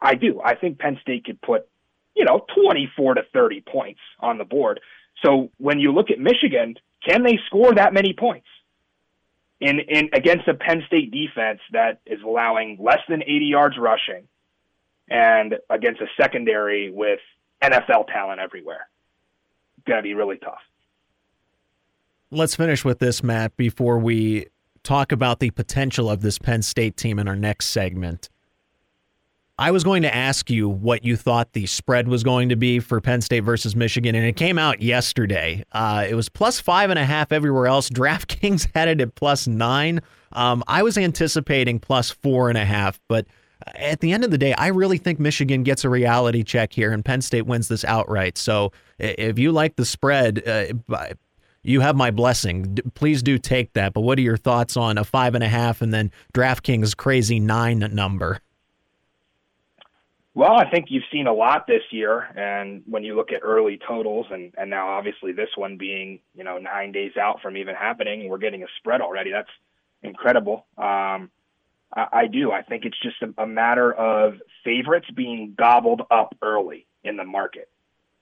[0.00, 0.42] I do.
[0.44, 1.66] I think Penn State could put
[2.14, 4.80] you know, 24 to 30 points on the board.
[5.24, 8.46] So when you look at Michigan, can they score that many points?
[9.60, 14.28] In, in against a Penn State defense that is allowing less than 80 yards rushing
[15.08, 17.20] and against a secondary with
[17.62, 18.88] NFL talent everywhere.
[19.78, 20.58] It's Going to be really tough.
[22.30, 24.46] Let's finish with this, Matt, before we
[24.82, 28.28] talk about the potential of this Penn State team in our next segment.
[29.56, 32.80] I was going to ask you what you thought the spread was going to be
[32.80, 35.64] for Penn State versus Michigan, and it came out yesterday.
[35.70, 37.88] Uh, it was plus five and a half everywhere else.
[38.04, 40.00] DraftKings had it at plus nine.
[40.32, 43.28] Um, I was anticipating plus four and a half, but
[43.76, 46.90] at the end of the day, I really think Michigan gets a reality check here,
[46.90, 48.36] and Penn State wins this outright.
[48.36, 51.06] So if you like the spread, uh,
[51.62, 52.76] you have my blessing.
[52.94, 53.92] Please do take that.
[53.92, 57.38] But what are your thoughts on a five and a half and then DraftKings crazy
[57.38, 58.40] nine number?
[60.36, 63.78] Well, I think you've seen a lot this year, and when you look at early
[63.86, 67.76] totals, and and now obviously this one being you know nine days out from even
[67.76, 69.30] happening, we're getting a spread already.
[69.30, 69.50] That's
[70.02, 70.66] incredible.
[70.76, 71.30] Um,
[71.94, 72.50] I, I do.
[72.50, 77.24] I think it's just a, a matter of favorites being gobbled up early in the
[77.24, 77.68] market.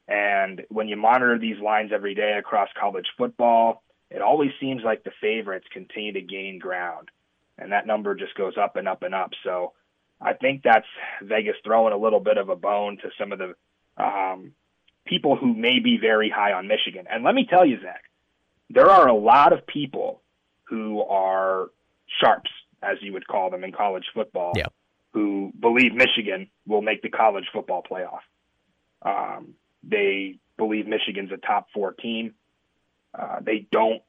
[0.07, 5.03] And when you monitor these lines every day across college football, it always seems like
[5.05, 7.09] the favorites continue to gain ground,
[7.57, 9.31] and that number just goes up and up and up.
[9.45, 9.73] So
[10.23, 10.87] I think that's
[11.23, 13.55] Vegas throwing a little bit of a bone to some of the
[14.03, 14.53] um,
[15.05, 17.07] people who may be very high on Michigan.
[17.11, 18.05] And let me tell you, Zach,
[18.71, 20.23] there are a lot of people
[20.65, 21.71] who are
[22.21, 22.51] sharps,
[22.83, 24.67] as you would call them in college football, yeah.
[25.13, 28.21] who believe Michigan will make the college football playoff.
[29.03, 32.35] Um, they believe Michigan's a top four team.
[33.13, 34.03] Uh, they don't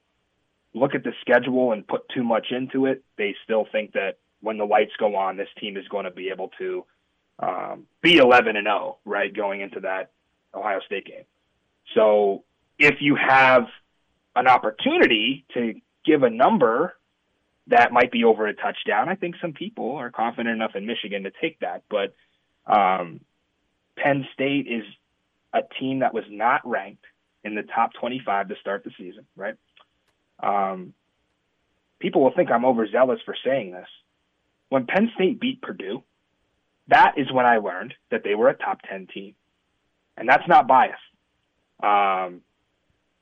[0.74, 3.04] look at the schedule and put too much into it.
[3.18, 6.30] They still think that when the lights go on, this team is going to be
[6.30, 6.86] able to
[7.40, 10.12] um, be 11 and 0, right, going into that
[10.54, 11.24] Ohio State game.
[11.96, 12.44] So
[12.78, 13.64] if you have
[14.36, 15.76] an opportunity to
[16.06, 16.94] give a number
[17.68, 21.24] that might be over a touchdown, I think some people are confident enough in Michigan
[21.24, 21.84] to take that.
[21.90, 22.14] But
[22.66, 23.22] um,
[23.98, 24.84] Penn State is
[25.54, 27.06] a team that was not ranked
[27.46, 29.56] in the top 25 to start the season, right?
[30.42, 30.94] Um,
[32.00, 33.88] people will think I'm overzealous for saying this,
[34.70, 36.04] when Penn State beat Purdue,
[36.88, 39.36] that is when I learned that they were a top 10 team.
[40.18, 41.00] And that's not biased.
[41.82, 42.42] Um,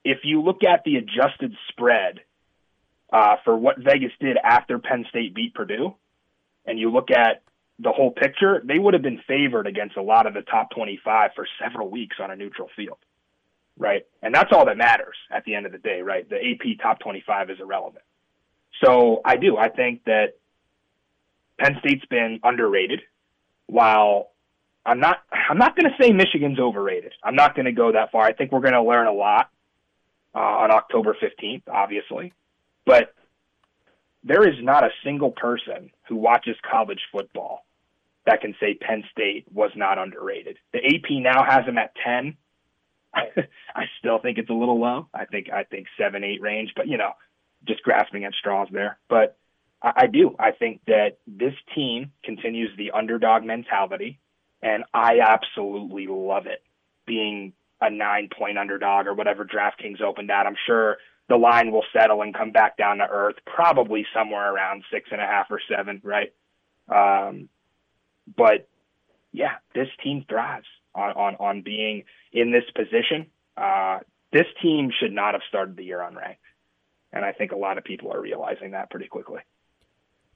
[0.03, 2.21] if you look at the adjusted spread
[3.11, 5.95] uh, for what Vegas did after Penn State beat Purdue,
[6.65, 7.43] and you look at
[7.79, 11.31] the whole picture, they would have been favored against a lot of the top 25
[11.35, 12.97] for several weeks on a neutral field,
[13.77, 14.05] right?
[14.21, 16.27] And that's all that matters at the end of the day, right?
[16.29, 18.03] The AP top 25 is irrelevant.
[18.83, 19.57] So I do.
[19.57, 20.33] I think that
[21.61, 23.01] Penn State's been underrated.
[23.67, 24.31] While
[24.85, 27.13] I'm not, I'm not going to say Michigan's overrated.
[27.23, 28.23] I'm not going to go that far.
[28.23, 29.49] I think we're going to learn a lot
[30.33, 32.33] uh, on October 15th, obviously,
[32.85, 33.13] but
[34.23, 37.65] there is not a single person who watches college football
[38.25, 40.57] that can say Penn State was not underrated.
[40.73, 42.37] The AP now has them at 10.
[43.13, 45.07] I still think it's a little low.
[45.13, 47.11] I think I think seven, eight range, but you know,
[47.67, 48.99] just grasping at straws there.
[49.09, 49.37] But
[49.81, 50.35] I, I do.
[50.39, 54.19] I think that this team continues the underdog mentality,
[54.61, 56.63] and I absolutely love it.
[57.05, 60.97] Being a nine point underdog or whatever DraftKings opened at, I'm sure
[61.29, 65.21] the line will settle and come back down to earth, probably somewhere around six and
[65.21, 66.33] a half or seven, right?
[66.89, 67.49] Um,
[68.35, 68.67] but
[69.31, 73.27] yeah, this team thrives on, on, on being in this position.
[73.55, 73.99] Uh,
[74.31, 76.37] this team should not have started the year unranked.
[77.13, 79.41] And I think a lot of people are realizing that pretty quickly.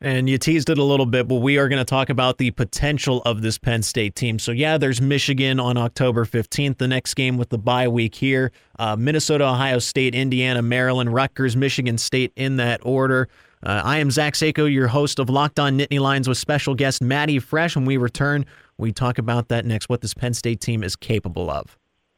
[0.01, 2.51] And you teased it a little bit, but we are going to talk about the
[2.51, 4.39] potential of this Penn State team.
[4.39, 8.51] So, yeah, there's Michigan on October 15th, the next game with the bye week here.
[8.77, 13.29] Uh, Minnesota, Ohio State, Indiana, Maryland, Rutgers, Michigan State in that order.
[13.63, 17.01] Uh, I am Zach Seiko, your host of Locked On Nittany Lions with special guest
[17.01, 17.75] Maddie Fresh.
[17.75, 18.45] When we return,
[18.77, 21.77] we talk about that next, what this Penn State team is capable of.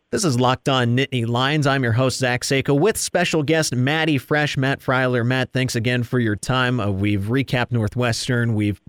[0.09, 1.67] This is Locked On Nittany Lions.
[1.67, 5.25] I'm your host, Zach Seiko, with special guest Maddie Fresh, Matt Freiler.
[5.25, 6.79] Matt, thanks again for your time.
[6.79, 8.55] Uh, we've recapped Northwestern.
[8.55, 8.79] We've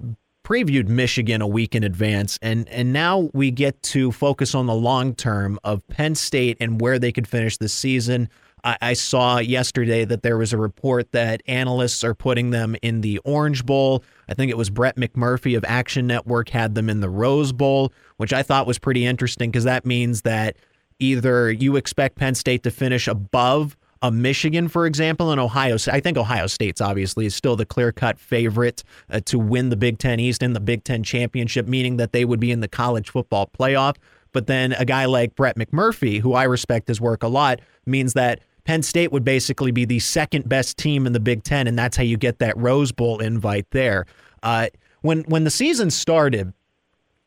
[0.47, 4.77] previewed Michigan a week in advance, and and now we get to focus on the
[4.77, 8.29] long term of Penn State and where they could finish the season.
[8.63, 13.01] I, I saw yesterday that there was a report that analysts are putting them in
[13.01, 14.05] the Orange Bowl.
[14.29, 17.93] I think it was Brett McMurphy of Action Network had them in the Rose Bowl,
[18.19, 20.57] which I thought was pretty interesting because that means that
[20.99, 25.77] either you expect Penn State to finish above a Michigan, for example, and Ohio.
[25.91, 29.77] I think Ohio State's obviously is still the clear cut favorite uh, to win the
[29.77, 32.69] Big Ten East and the Big Ten championship, meaning that they would be in the
[32.69, 33.97] college football playoff.
[34.33, 38.13] But then a guy like Brett McMurphy, who I respect his work a lot, means
[38.13, 41.79] that Penn State would basically be the second best team in the Big Ten, and
[41.79, 44.05] that's how you get that Rose Bowl invite there.
[44.43, 44.69] Uh,
[45.01, 46.53] when when the season started,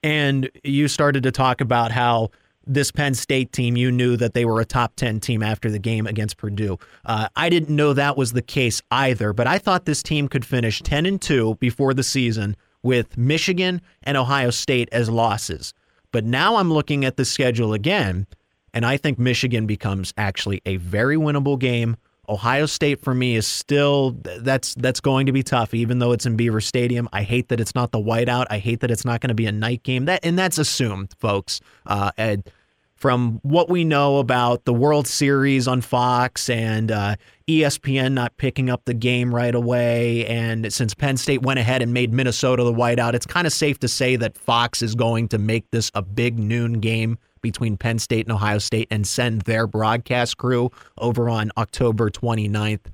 [0.04, 2.32] and you started to talk about how
[2.66, 5.80] this Penn State team, you knew that they were a top 10 team after the
[5.80, 6.78] game against Purdue.
[7.06, 10.46] Uh, I didn't know that was the case either, but I thought this team could
[10.46, 15.74] finish 10 and 2 before the season with Michigan and Ohio State as losses.
[16.12, 18.28] But now I'm looking at the schedule again,
[18.74, 21.98] and I think Michigan becomes actually a very winnable game.
[22.32, 26.26] Ohio State for me is still that's that's going to be tough, even though it's
[26.26, 27.10] in Beaver Stadium.
[27.12, 28.46] I hate that it's not the whiteout.
[28.50, 30.06] I hate that it's not going to be a night game.
[30.06, 31.60] That and that's assumed, folks.
[31.86, 32.50] Uh, and
[32.96, 37.16] from what we know about the World Series on Fox and uh,
[37.50, 41.94] ESPN not picking up the game right away, and since Penn State went ahead and
[41.94, 45.38] made Minnesota the whiteout, it's kind of safe to say that Fox is going to
[45.38, 49.68] make this a big noon game between Penn State and Ohio State and send their
[49.68, 52.88] broadcast crew over on October 29th.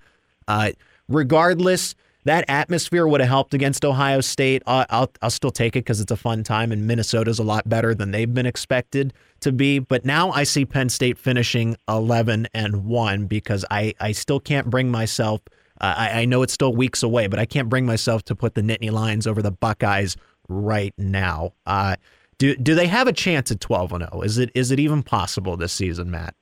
[0.47, 0.71] Uh,
[1.07, 1.95] regardless,
[2.27, 4.61] that atmosphere would have helped against Ohio State.
[4.67, 7.67] I'll, I'll, I'll still take it because it's a fun time, and Minnesota's a lot
[7.67, 9.79] better than they've been expected to be.
[9.79, 14.69] But now I see Penn State finishing 11 and 1 because I, I still can't
[14.69, 15.41] bring myself.
[15.79, 18.55] Uh, I, I know it's still weeks away, but I can't bring myself to put
[18.55, 20.17] the Nittany Lions over the Buckeyes
[20.49, 21.53] right now.
[21.65, 21.95] Uh,
[22.37, 24.21] do do they have a chance at 12 and 0?
[24.21, 26.35] Is it is it even possible this season, Matt?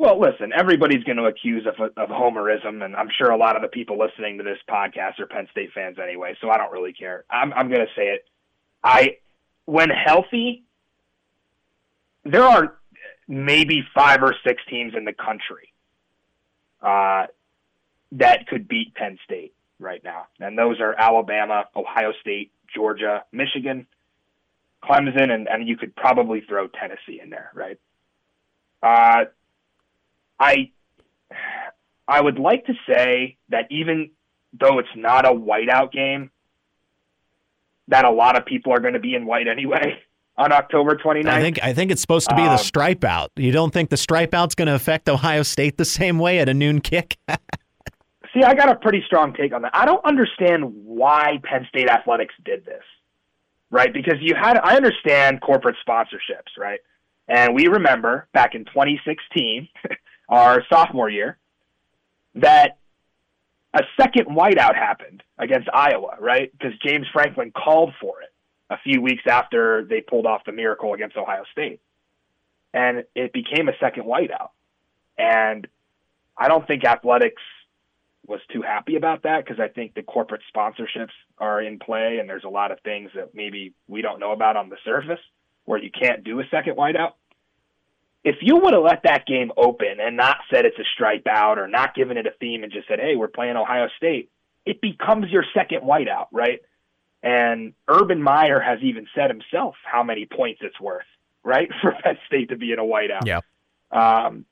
[0.00, 3.60] Well, listen, everybody's going to accuse of, of homerism, and I'm sure a lot of
[3.60, 6.94] the people listening to this podcast are Penn State fans anyway, so I don't really
[6.94, 7.26] care.
[7.28, 8.24] I'm, I'm going to say it.
[8.82, 9.18] I,
[9.66, 10.64] when healthy,
[12.24, 12.78] there are
[13.28, 15.74] maybe five or six teams in the country
[16.80, 17.26] uh,
[18.12, 23.86] that could beat Penn State right now, and those are Alabama, Ohio State, Georgia, Michigan,
[24.82, 27.78] Clemson, and, and you could probably throw Tennessee in there, right?
[28.82, 29.24] Uh,
[30.38, 30.70] I
[32.08, 34.10] I would like to say that even
[34.58, 36.30] though it's not a whiteout game,
[37.88, 40.02] that a lot of people are going to be in white anyway
[40.36, 41.28] on October 29th.
[41.28, 43.30] I think I think it's supposed to be um, the stripe out.
[43.36, 46.48] You don't think the stripe out's going to affect Ohio State the same way at
[46.48, 47.18] a noon kick?
[48.34, 49.72] See, I got a pretty strong take on that.
[49.74, 52.82] I don't understand why Penn State athletics did this.
[53.70, 53.92] Right?
[53.92, 56.80] Because you had I understand corporate sponsorships, right?
[57.28, 59.68] And we remember back in 2016
[60.28, 61.38] our sophomore year,
[62.34, 62.78] that
[63.74, 66.50] a second whiteout happened against Iowa, right?
[66.52, 68.32] Because James Franklin called for it
[68.68, 71.80] a few weeks after they pulled off the miracle against Ohio State.
[72.72, 74.50] And it became a second whiteout.
[75.18, 75.66] And
[76.36, 77.42] I don't think athletics
[78.26, 82.28] was too happy about that because I think the corporate sponsorships are in play and
[82.28, 85.20] there's a lot of things that maybe we don't know about on the surface
[85.64, 87.12] where you can't do a second whiteout
[88.24, 91.58] if you would have let that game open and not said it's a stripe out
[91.58, 94.30] or not given it a theme and just said, hey, we're playing Ohio State,
[94.66, 96.60] it becomes your second whiteout, right?
[97.22, 101.06] And Urban Meyer has even said himself how many points it's worth,
[101.42, 103.24] right, for Penn State to be in a whiteout.
[103.24, 103.40] Yeah.
[103.90, 104.44] Um,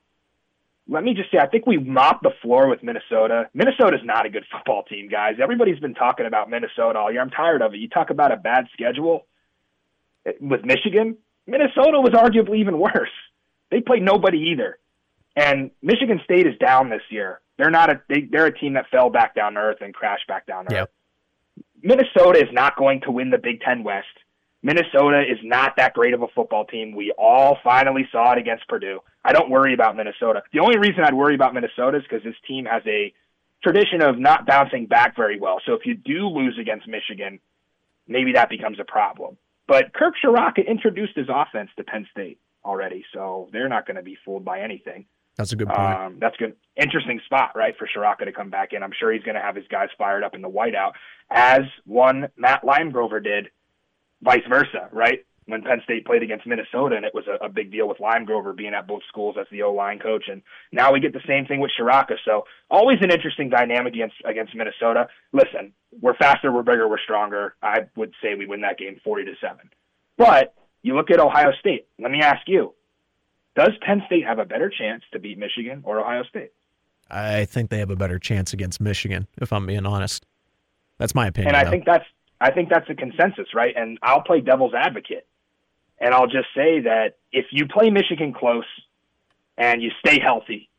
[0.89, 3.47] let me just say, I think we mopped the floor with Minnesota.
[3.53, 5.35] Minnesota's not a good football team, guys.
[5.41, 7.21] Everybody's been talking about Minnesota all year.
[7.21, 7.77] I'm tired of it.
[7.77, 9.27] You talk about a bad schedule
[10.41, 11.17] with Michigan.
[11.45, 13.09] Minnesota was arguably even worse.
[13.71, 14.79] They play nobody either.
[15.35, 17.39] And Michigan State is down this year.
[17.57, 20.27] They're not a they, they're a team that fell back down to earth and crashed
[20.27, 20.83] back down to yep.
[20.83, 20.89] earth.
[21.81, 24.07] Minnesota is not going to win the Big Ten West.
[24.63, 26.95] Minnesota is not that great of a football team.
[26.95, 28.99] We all finally saw it against Purdue.
[29.29, 30.41] I don't worry about Minnesota.
[30.51, 33.13] The only reason I'd worry about Minnesota is because this team has a
[33.61, 35.61] tradition of not bouncing back very well.
[35.67, 37.39] So if you do lose against Michigan,
[38.07, 39.37] maybe that becomes a problem.
[39.67, 44.01] But Kirk Ciarrocca introduced his offense to Penn State already, so they're not going to
[44.01, 45.05] be fooled by anything.
[45.35, 45.79] That's a good point.
[45.79, 46.55] Um, that's good.
[46.75, 48.81] Interesting spot, right, for Ciarrocca to come back in.
[48.81, 50.93] I'm sure he's going to have his guys fired up in the whiteout,
[51.29, 53.51] as one Matt Limegrover did,
[54.23, 55.23] vice versa, right?
[55.49, 58.55] When Penn State played against Minnesota, and it was a, a big deal with Limegrover
[58.55, 61.45] being at both schools as the O line coach, and now we get the same
[61.45, 62.15] thing with Ciarrocca.
[62.23, 65.07] So always an interesting dynamic against against Minnesota.
[65.33, 67.55] Listen, we're faster, we're bigger, we're stronger.
[67.61, 69.69] I would say we win that game forty to seven,
[70.17, 71.87] but you look at Ohio State.
[71.99, 72.73] Let me ask you:
[73.55, 76.51] Does Penn State have a better chance to beat Michigan or Ohio State?
[77.09, 80.25] I think they have a better chance against Michigan, if I'm being honest.
[80.99, 81.55] That's my opinion.
[81.55, 81.71] And I though.
[81.71, 82.05] think that's
[82.41, 83.73] I think that's a consensus, right?
[83.75, 85.25] And I'll play devil's advocate.
[85.99, 88.65] And I'll just say that if you play Michigan close
[89.57, 90.69] and you stay healthy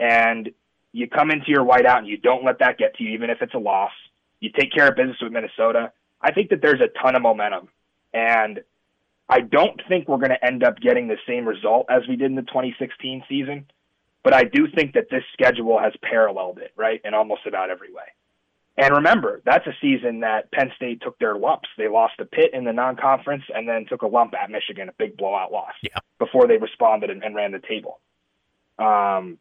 [0.00, 0.50] and
[0.92, 3.40] you come into your whiteout and you don't let that get to you, even if
[3.40, 3.92] it's a loss,
[4.40, 7.68] you take care of business with Minnesota, I think that there's a ton of momentum.
[8.12, 8.62] And
[9.28, 12.30] I don't think we're going to end up getting the same result as we did
[12.30, 13.66] in the 2016 season,
[14.22, 17.92] but I do think that this schedule has paralleled it, right, in almost about every
[17.92, 18.04] way.
[18.78, 21.68] And remember, that's a season that Penn State took their lumps.
[21.78, 24.92] They lost to Pitt in the non-conference and then took a lump at Michigan, a
[24.92, 25.98] big blowout loss, yeah.
[26.18, 28.00] before they responded and, and ran the table.
[28.78, 29.38] Um,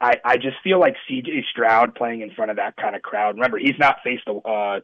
[0.00, 1.46] I I just feel like C.J.
[1.50, 3.36] Stroud playing in front of that kind of crowd.
[3.36, 4.80] Remember, he's not faced a uh,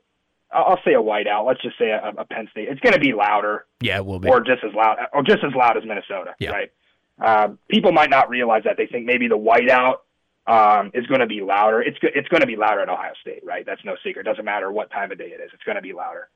[0.51, 1.47] I'll say a whiteout.
[1.47, 2.69] Let's just say a, a Penn State.
[2.69, 3.67] It's going to be louder.
[3.81, 4.29] Yeah, it will be.
[4.29, 6.35] Or just as loud, or just as loud as Minnesota.
[6.39, 6.51] Yeah.
[6.51, 6.71] Right.
[7.19, 8.77] Um, people might not realize that.
[8.77, 9.99] They think maybe the whiteout
[10.47, 11.81] um, is going to be louder.
[11.81, 13.65] It's it's going to be louder at Ohio State, right?
[13.65, 14.27] That's no secret.
[14.27, 15.51] It doesn't matter what time of day it is.
[15.55, 16.29] It's going to be louder.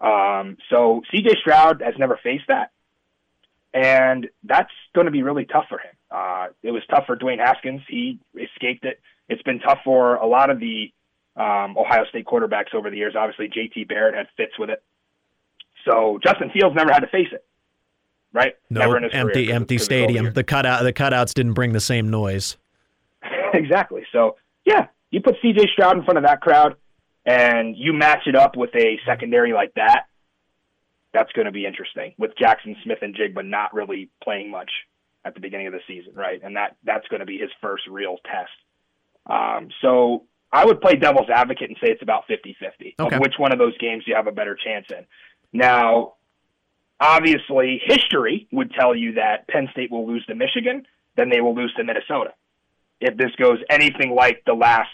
[0.00, 1.36] Um, so C.J.
[1.40, 2.70] Stroud has never faced that,
[3.72, 5.92] and that's going to be really tough for him.
[6.10, 7.82] Uh, it was tough for Dwayne Haskins.
[7.88, 9.00] He escaped it.
[9.28, 10.92] It's been tough for a lot of the
[11.36, 13.14] um, Ohio State quarterbacks over the years.
[13.16, 13.84] Obviously, J.T.
[13.84, 14.82] Barrett had fits with it.
[15.84, 17.44] So Justin Fields never had to face it,
[18.32, 18.54] right?
[18.70, 20.32] No, never in his empty, empty stadium.
[20.32, 22.56] The cutout, the cutouts didn't bring the same noise.
[23.66, 24.02] Exactly.
[24.12, 25.68] So yeah, you put C.J.
[25.72, 26.76] Stroud in front of that crowd,
[27.24, 30.04] and you match it up with a secondary like that.
[31.12, 34.70] That's going to be interesting with Jackson Smith-Njigba not really playing much
[35.24, 36.40] at the beginning of the season, right?
[36.42, 38.50] And that that's going to be his first real test.
[39.28, 43.16] Um, so I would play devil's advocate and say it's about 50-50 okay.
[43.16, 45.04] of which one of those games you have a better chance in.
[45.52, 46.14] Now,
[47.00, 50.86] obviously, history would tell you that Penn State will lose to Michigan,
[51.16, 52.34] then they will lose to Minnesota.
[53.00, 54.88] If this goes anything like the last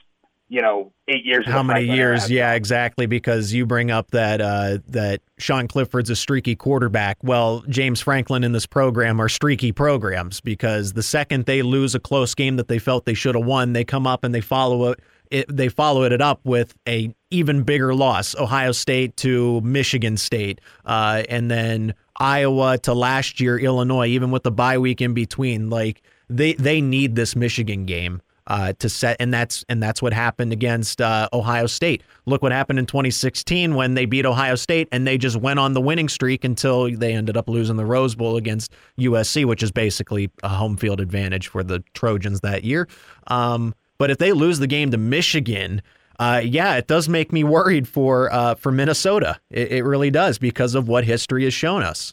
[0.53, 1.47] you know eight years.
[1.47, 2.31] How many years?
[2.31, 3.07] Yeah, exactly.
[3.07, 7.17] Because you bring up that uh, that Sean Clifford's a streaky quarterback.
[7.23, 12.01] Well, James Franklin in this program are streaky programs because the second they lose a
[12.01, 14.91] close game that they felt they should have won, they come up and they follow
[14.91, 15.01] it.
[15.31, 20.61] It, they follow it up with a even bigger loss, Ohio State to Michigan State,
[20.85, 25.71] uh, and then Iowa to last year Illinois, even with the bye week in between.
[25.71, 26.03] Like
[26.37, 30.53] they they need this Michigan game uh, to set, and that's and that's what happened
[30.53, 32.03] against uh, Ohio State.
[32.27, 35.75] Look what happened in 2016 when they beat Ohio State, and they just went on
[35.75, 39.71] the winning streak until they ended up losing the Rose Bowl against USC, which is
[39.71, 42.89] basically a home field advantage for the Trojans that year.
[43.29, 45.83] Um, but if they lose the game to Michigan,
[46.19, 49.39] uh, yeah, it does make me worried for uh, for Minnesota.
[49.51, 52.13] It, it really does because of what history has shown us.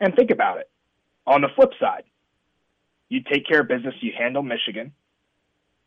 [0.00, 0.68] And think about it.
[1.26, 2.04] On the flip side,
[3.10, 4.92] you take care of business, you handle Michigan,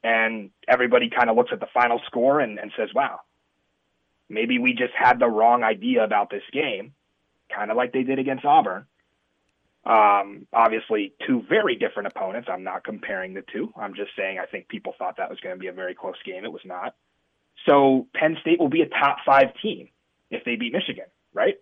[0.03, 3.21] and everybody kind of looks at the final score and, and says, wow,
[4.29, 6.93] maybe we just had the wrong idea about this game,
[7.49, 8.85] kind of like they did against Auburn.
[9.85, 12.49] Um, obviously, two very different opponents.
[12.51, 13.73] I'm not comparing the two.
[13.75, 16.21] I'm just saying I think people thought that was going to be a very close
[16.25, 16.43] game.
[16.43, 16.95] It was not.
[17.65, 19.89] So Penn State will be a top five team
[20.29, 21.55] if they beat Michigan, right?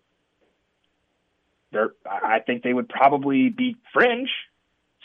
[1.71, 4.29] They're, I think they would probably be fringe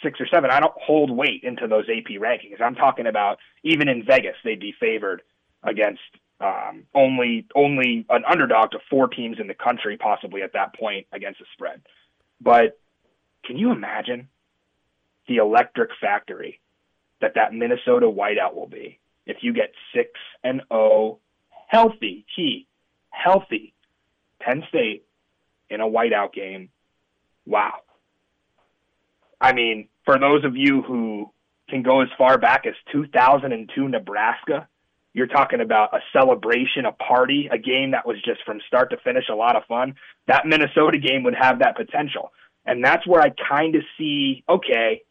[0.02, 0.50] six or seven.
[0.50, 2.60] I don't hold weight into those AP rankings.
[2.60, 5.22] I'm talking about even in Vegas, they'd be favored
[5.62, 6.00] against
[6.40, 11.06] um, only only an underdog to four teams in the country, possibly at that point
[11.12, 11.82] against the spread.
[12.40, 12.78] But
[13.44, 14.28] can you imagine
[15.28, 16.60] the electric factory
[17.20, 20.10] that that Minnesota whiteout will be if you get six
[20.44, 21.18] and O oh,
[21.68, 22.66] healthy, key,
[23.10, 23.72] healthy
[24.40, 25.04] Penn State
[25.70, 26.68] in a whiteout game?
[27.46, 27.80] Wow.
[29.40, 31.30] I mean, for those of you who
[31.68, 34.68] can go as far back as 2002 Nebraska,
[35.12, 38.98] you're talking about a celebration, a party, a game that was just from start to
[38.98, 39.94] finish a lot of fun.
[40.26, 42.32] That Minnesota game would have that potential.
[42.66, 45.02] And that's where I kind of see okay,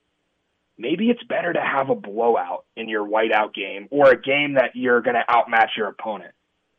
[0.78, 4.76] maybe it's better to have a blowout in your whiteout game or a game that
[4.76, 6.34] you're going to outmatch your opponent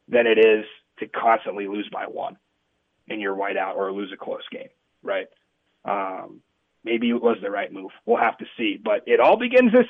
[0.08, 0.64] than it is
[0.98, 2.36] to constantly lose by one
[3.08, 4.68] in your whiteout or lose a close game,
[5.02, 5.26] right?
[5.84, 6.42] Um,
[6.86, 7.90] maybe it was the right move.
[8.06, 8.80] We'll have to see.
[8.82, 9.86] But it all begins this,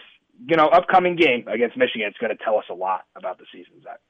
[0.49, 2.09] you know, upcoming game against Michigan.
[2.09, 4.01] It's going to tell us a lot about the season, Zach.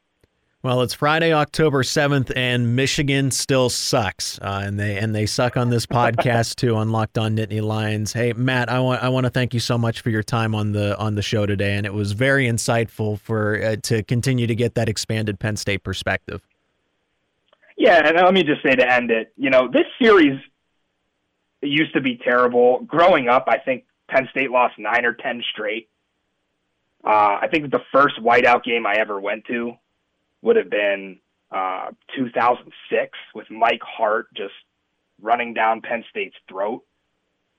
[0.63, 5.57] Well, it's Friday, October seventh, and Michigan still sucks, uh, and they and they suck
[5.57, 8.13] on this podcast too on Locked On Nittany Lions.
[8.13, 10.73] Hey, Matt, I want I want to thank you so much for your time on
[10.73, 14.57] the on the show today, and it was very insightful for uh, to continue to
[14.57, 16.43] get that expanded Penn State perspective.
[17.77, 20.41] Yeah, and let me just say to end it, you know, this series
[21.67, 22.81] it used to be terrible.
[22.81, 25.89] Growing up, I think Penn State lost nine or ten straight.
[27.05, 29.73] Uh, I think the first whiteout game I ever went to
[30.43, 31.19] would have been
[31.51, 34.55] uh, 2006 with Mike Hart just
[35.21, 36.85] running down Penn State's throat.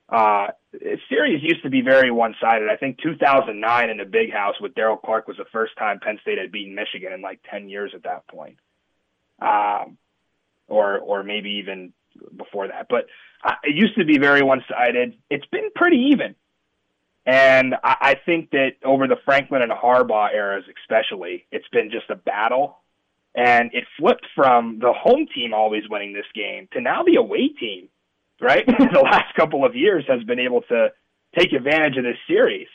[0.08, 0.48] Uh,
[1.10, 2.68] series used to be very one-sided.
[2.70, 6.18] I think 2009 in the Big House with Daryll Clark was the first time Penn
[6.22, 8.56] State had beaten Michigan in like 10 years at that point,
[9.40, 9.98] um,
[10.66, 11.92] or or maybe even
[12.36, 12.86] before that.
[12.88, 13.06] But
[13.62, 15.16] it used to be very one sided.
[15.30, 16.34] It's been pretty even.
[17.26, 22.10] And I, I think that over the Franklin and Harbaugh eras, especially, it's been just
[22.10, 22.78] a battle.
[23.34, 27.48] And it flipped from the home team always winning this game to now the away
[27.48, 27.88] team,
[28.40, 28.66] right?
[28.92, 30.88] the last couple of years has been able to
[31.38, 32.68] take advantage of this series.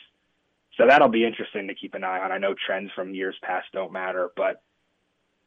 [0.76, 2.32] So that'll be interesting to keep an eye on.
[2.32, 4.62] I know trends from years past don't matter, but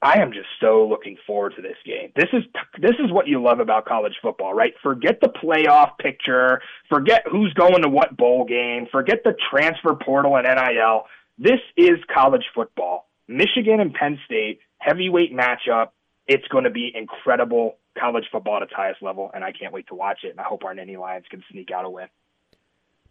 [0.02, 2.12] I am just so looking forward to this game.
[2.16, 2.44] This is
[2.80, 4.74] this is what you love about college football, right?
[4.84, 10.38] Forget the playoff picture, forget who's going to what bowl game, forget the transfer portal
[10.38, 11.06] and NIL.
[11.40, 13.08] This is college football.
[13.28, 15.90] Michigan and Penn State heavyweight matchup.
[16.28, 19.88] it's going to be incredible college football at its highest level, and I can't wait
[19.88, 20.30] to watch it.
[20.32, 22.08] And I hope our Nittany Lions can sneak out a win.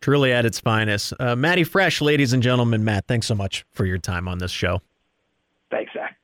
[0.01, 1.15] Truly at its finest.
[1.19, 4.51] Uh, Matty Fresh, ladies and gentlemen, Matt, thanks so much for your time on this
[4.51, 4.81] show.
[5.71, 6.16] Thanks, Zach.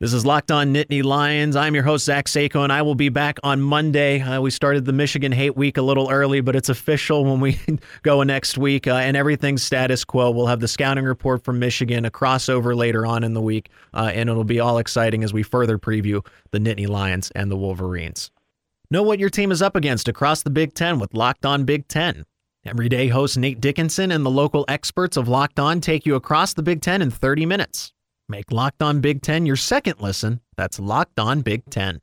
[0.00, 1.54] This is Locked On Nittany Lions.
[1.54, 4.20] I'm your host, Zach Sako, and I will be back on Monday.
[4.20, 7.60] Uh, we started the Michigan Hate Week a little early, but it's official when we
[8.02, 10.32] go next week, uh, and everything's status quo.
[10.32, 14.10] We'll have the scouting report from Michigan, a crossover later on in the week, uh,
[14.12, 18.32] and it'll be all exciting as we further preview the Nittany Lions and the Wolverines.
[18.90, 21.86] Know what your team is up against across the Big Ten with Locked On Big
[21.86, 22.24] Ten.
[22.66, 26.64] Everyday host Nate Dickinson and the local experts of Locked On take you across the
[26.64, 27.93] Big Ten in 30 minutes.
[28.28, 30.40] Make Locked On Big Ten your second listen.
[30.56, 32.00] That's Locked On Big Ten.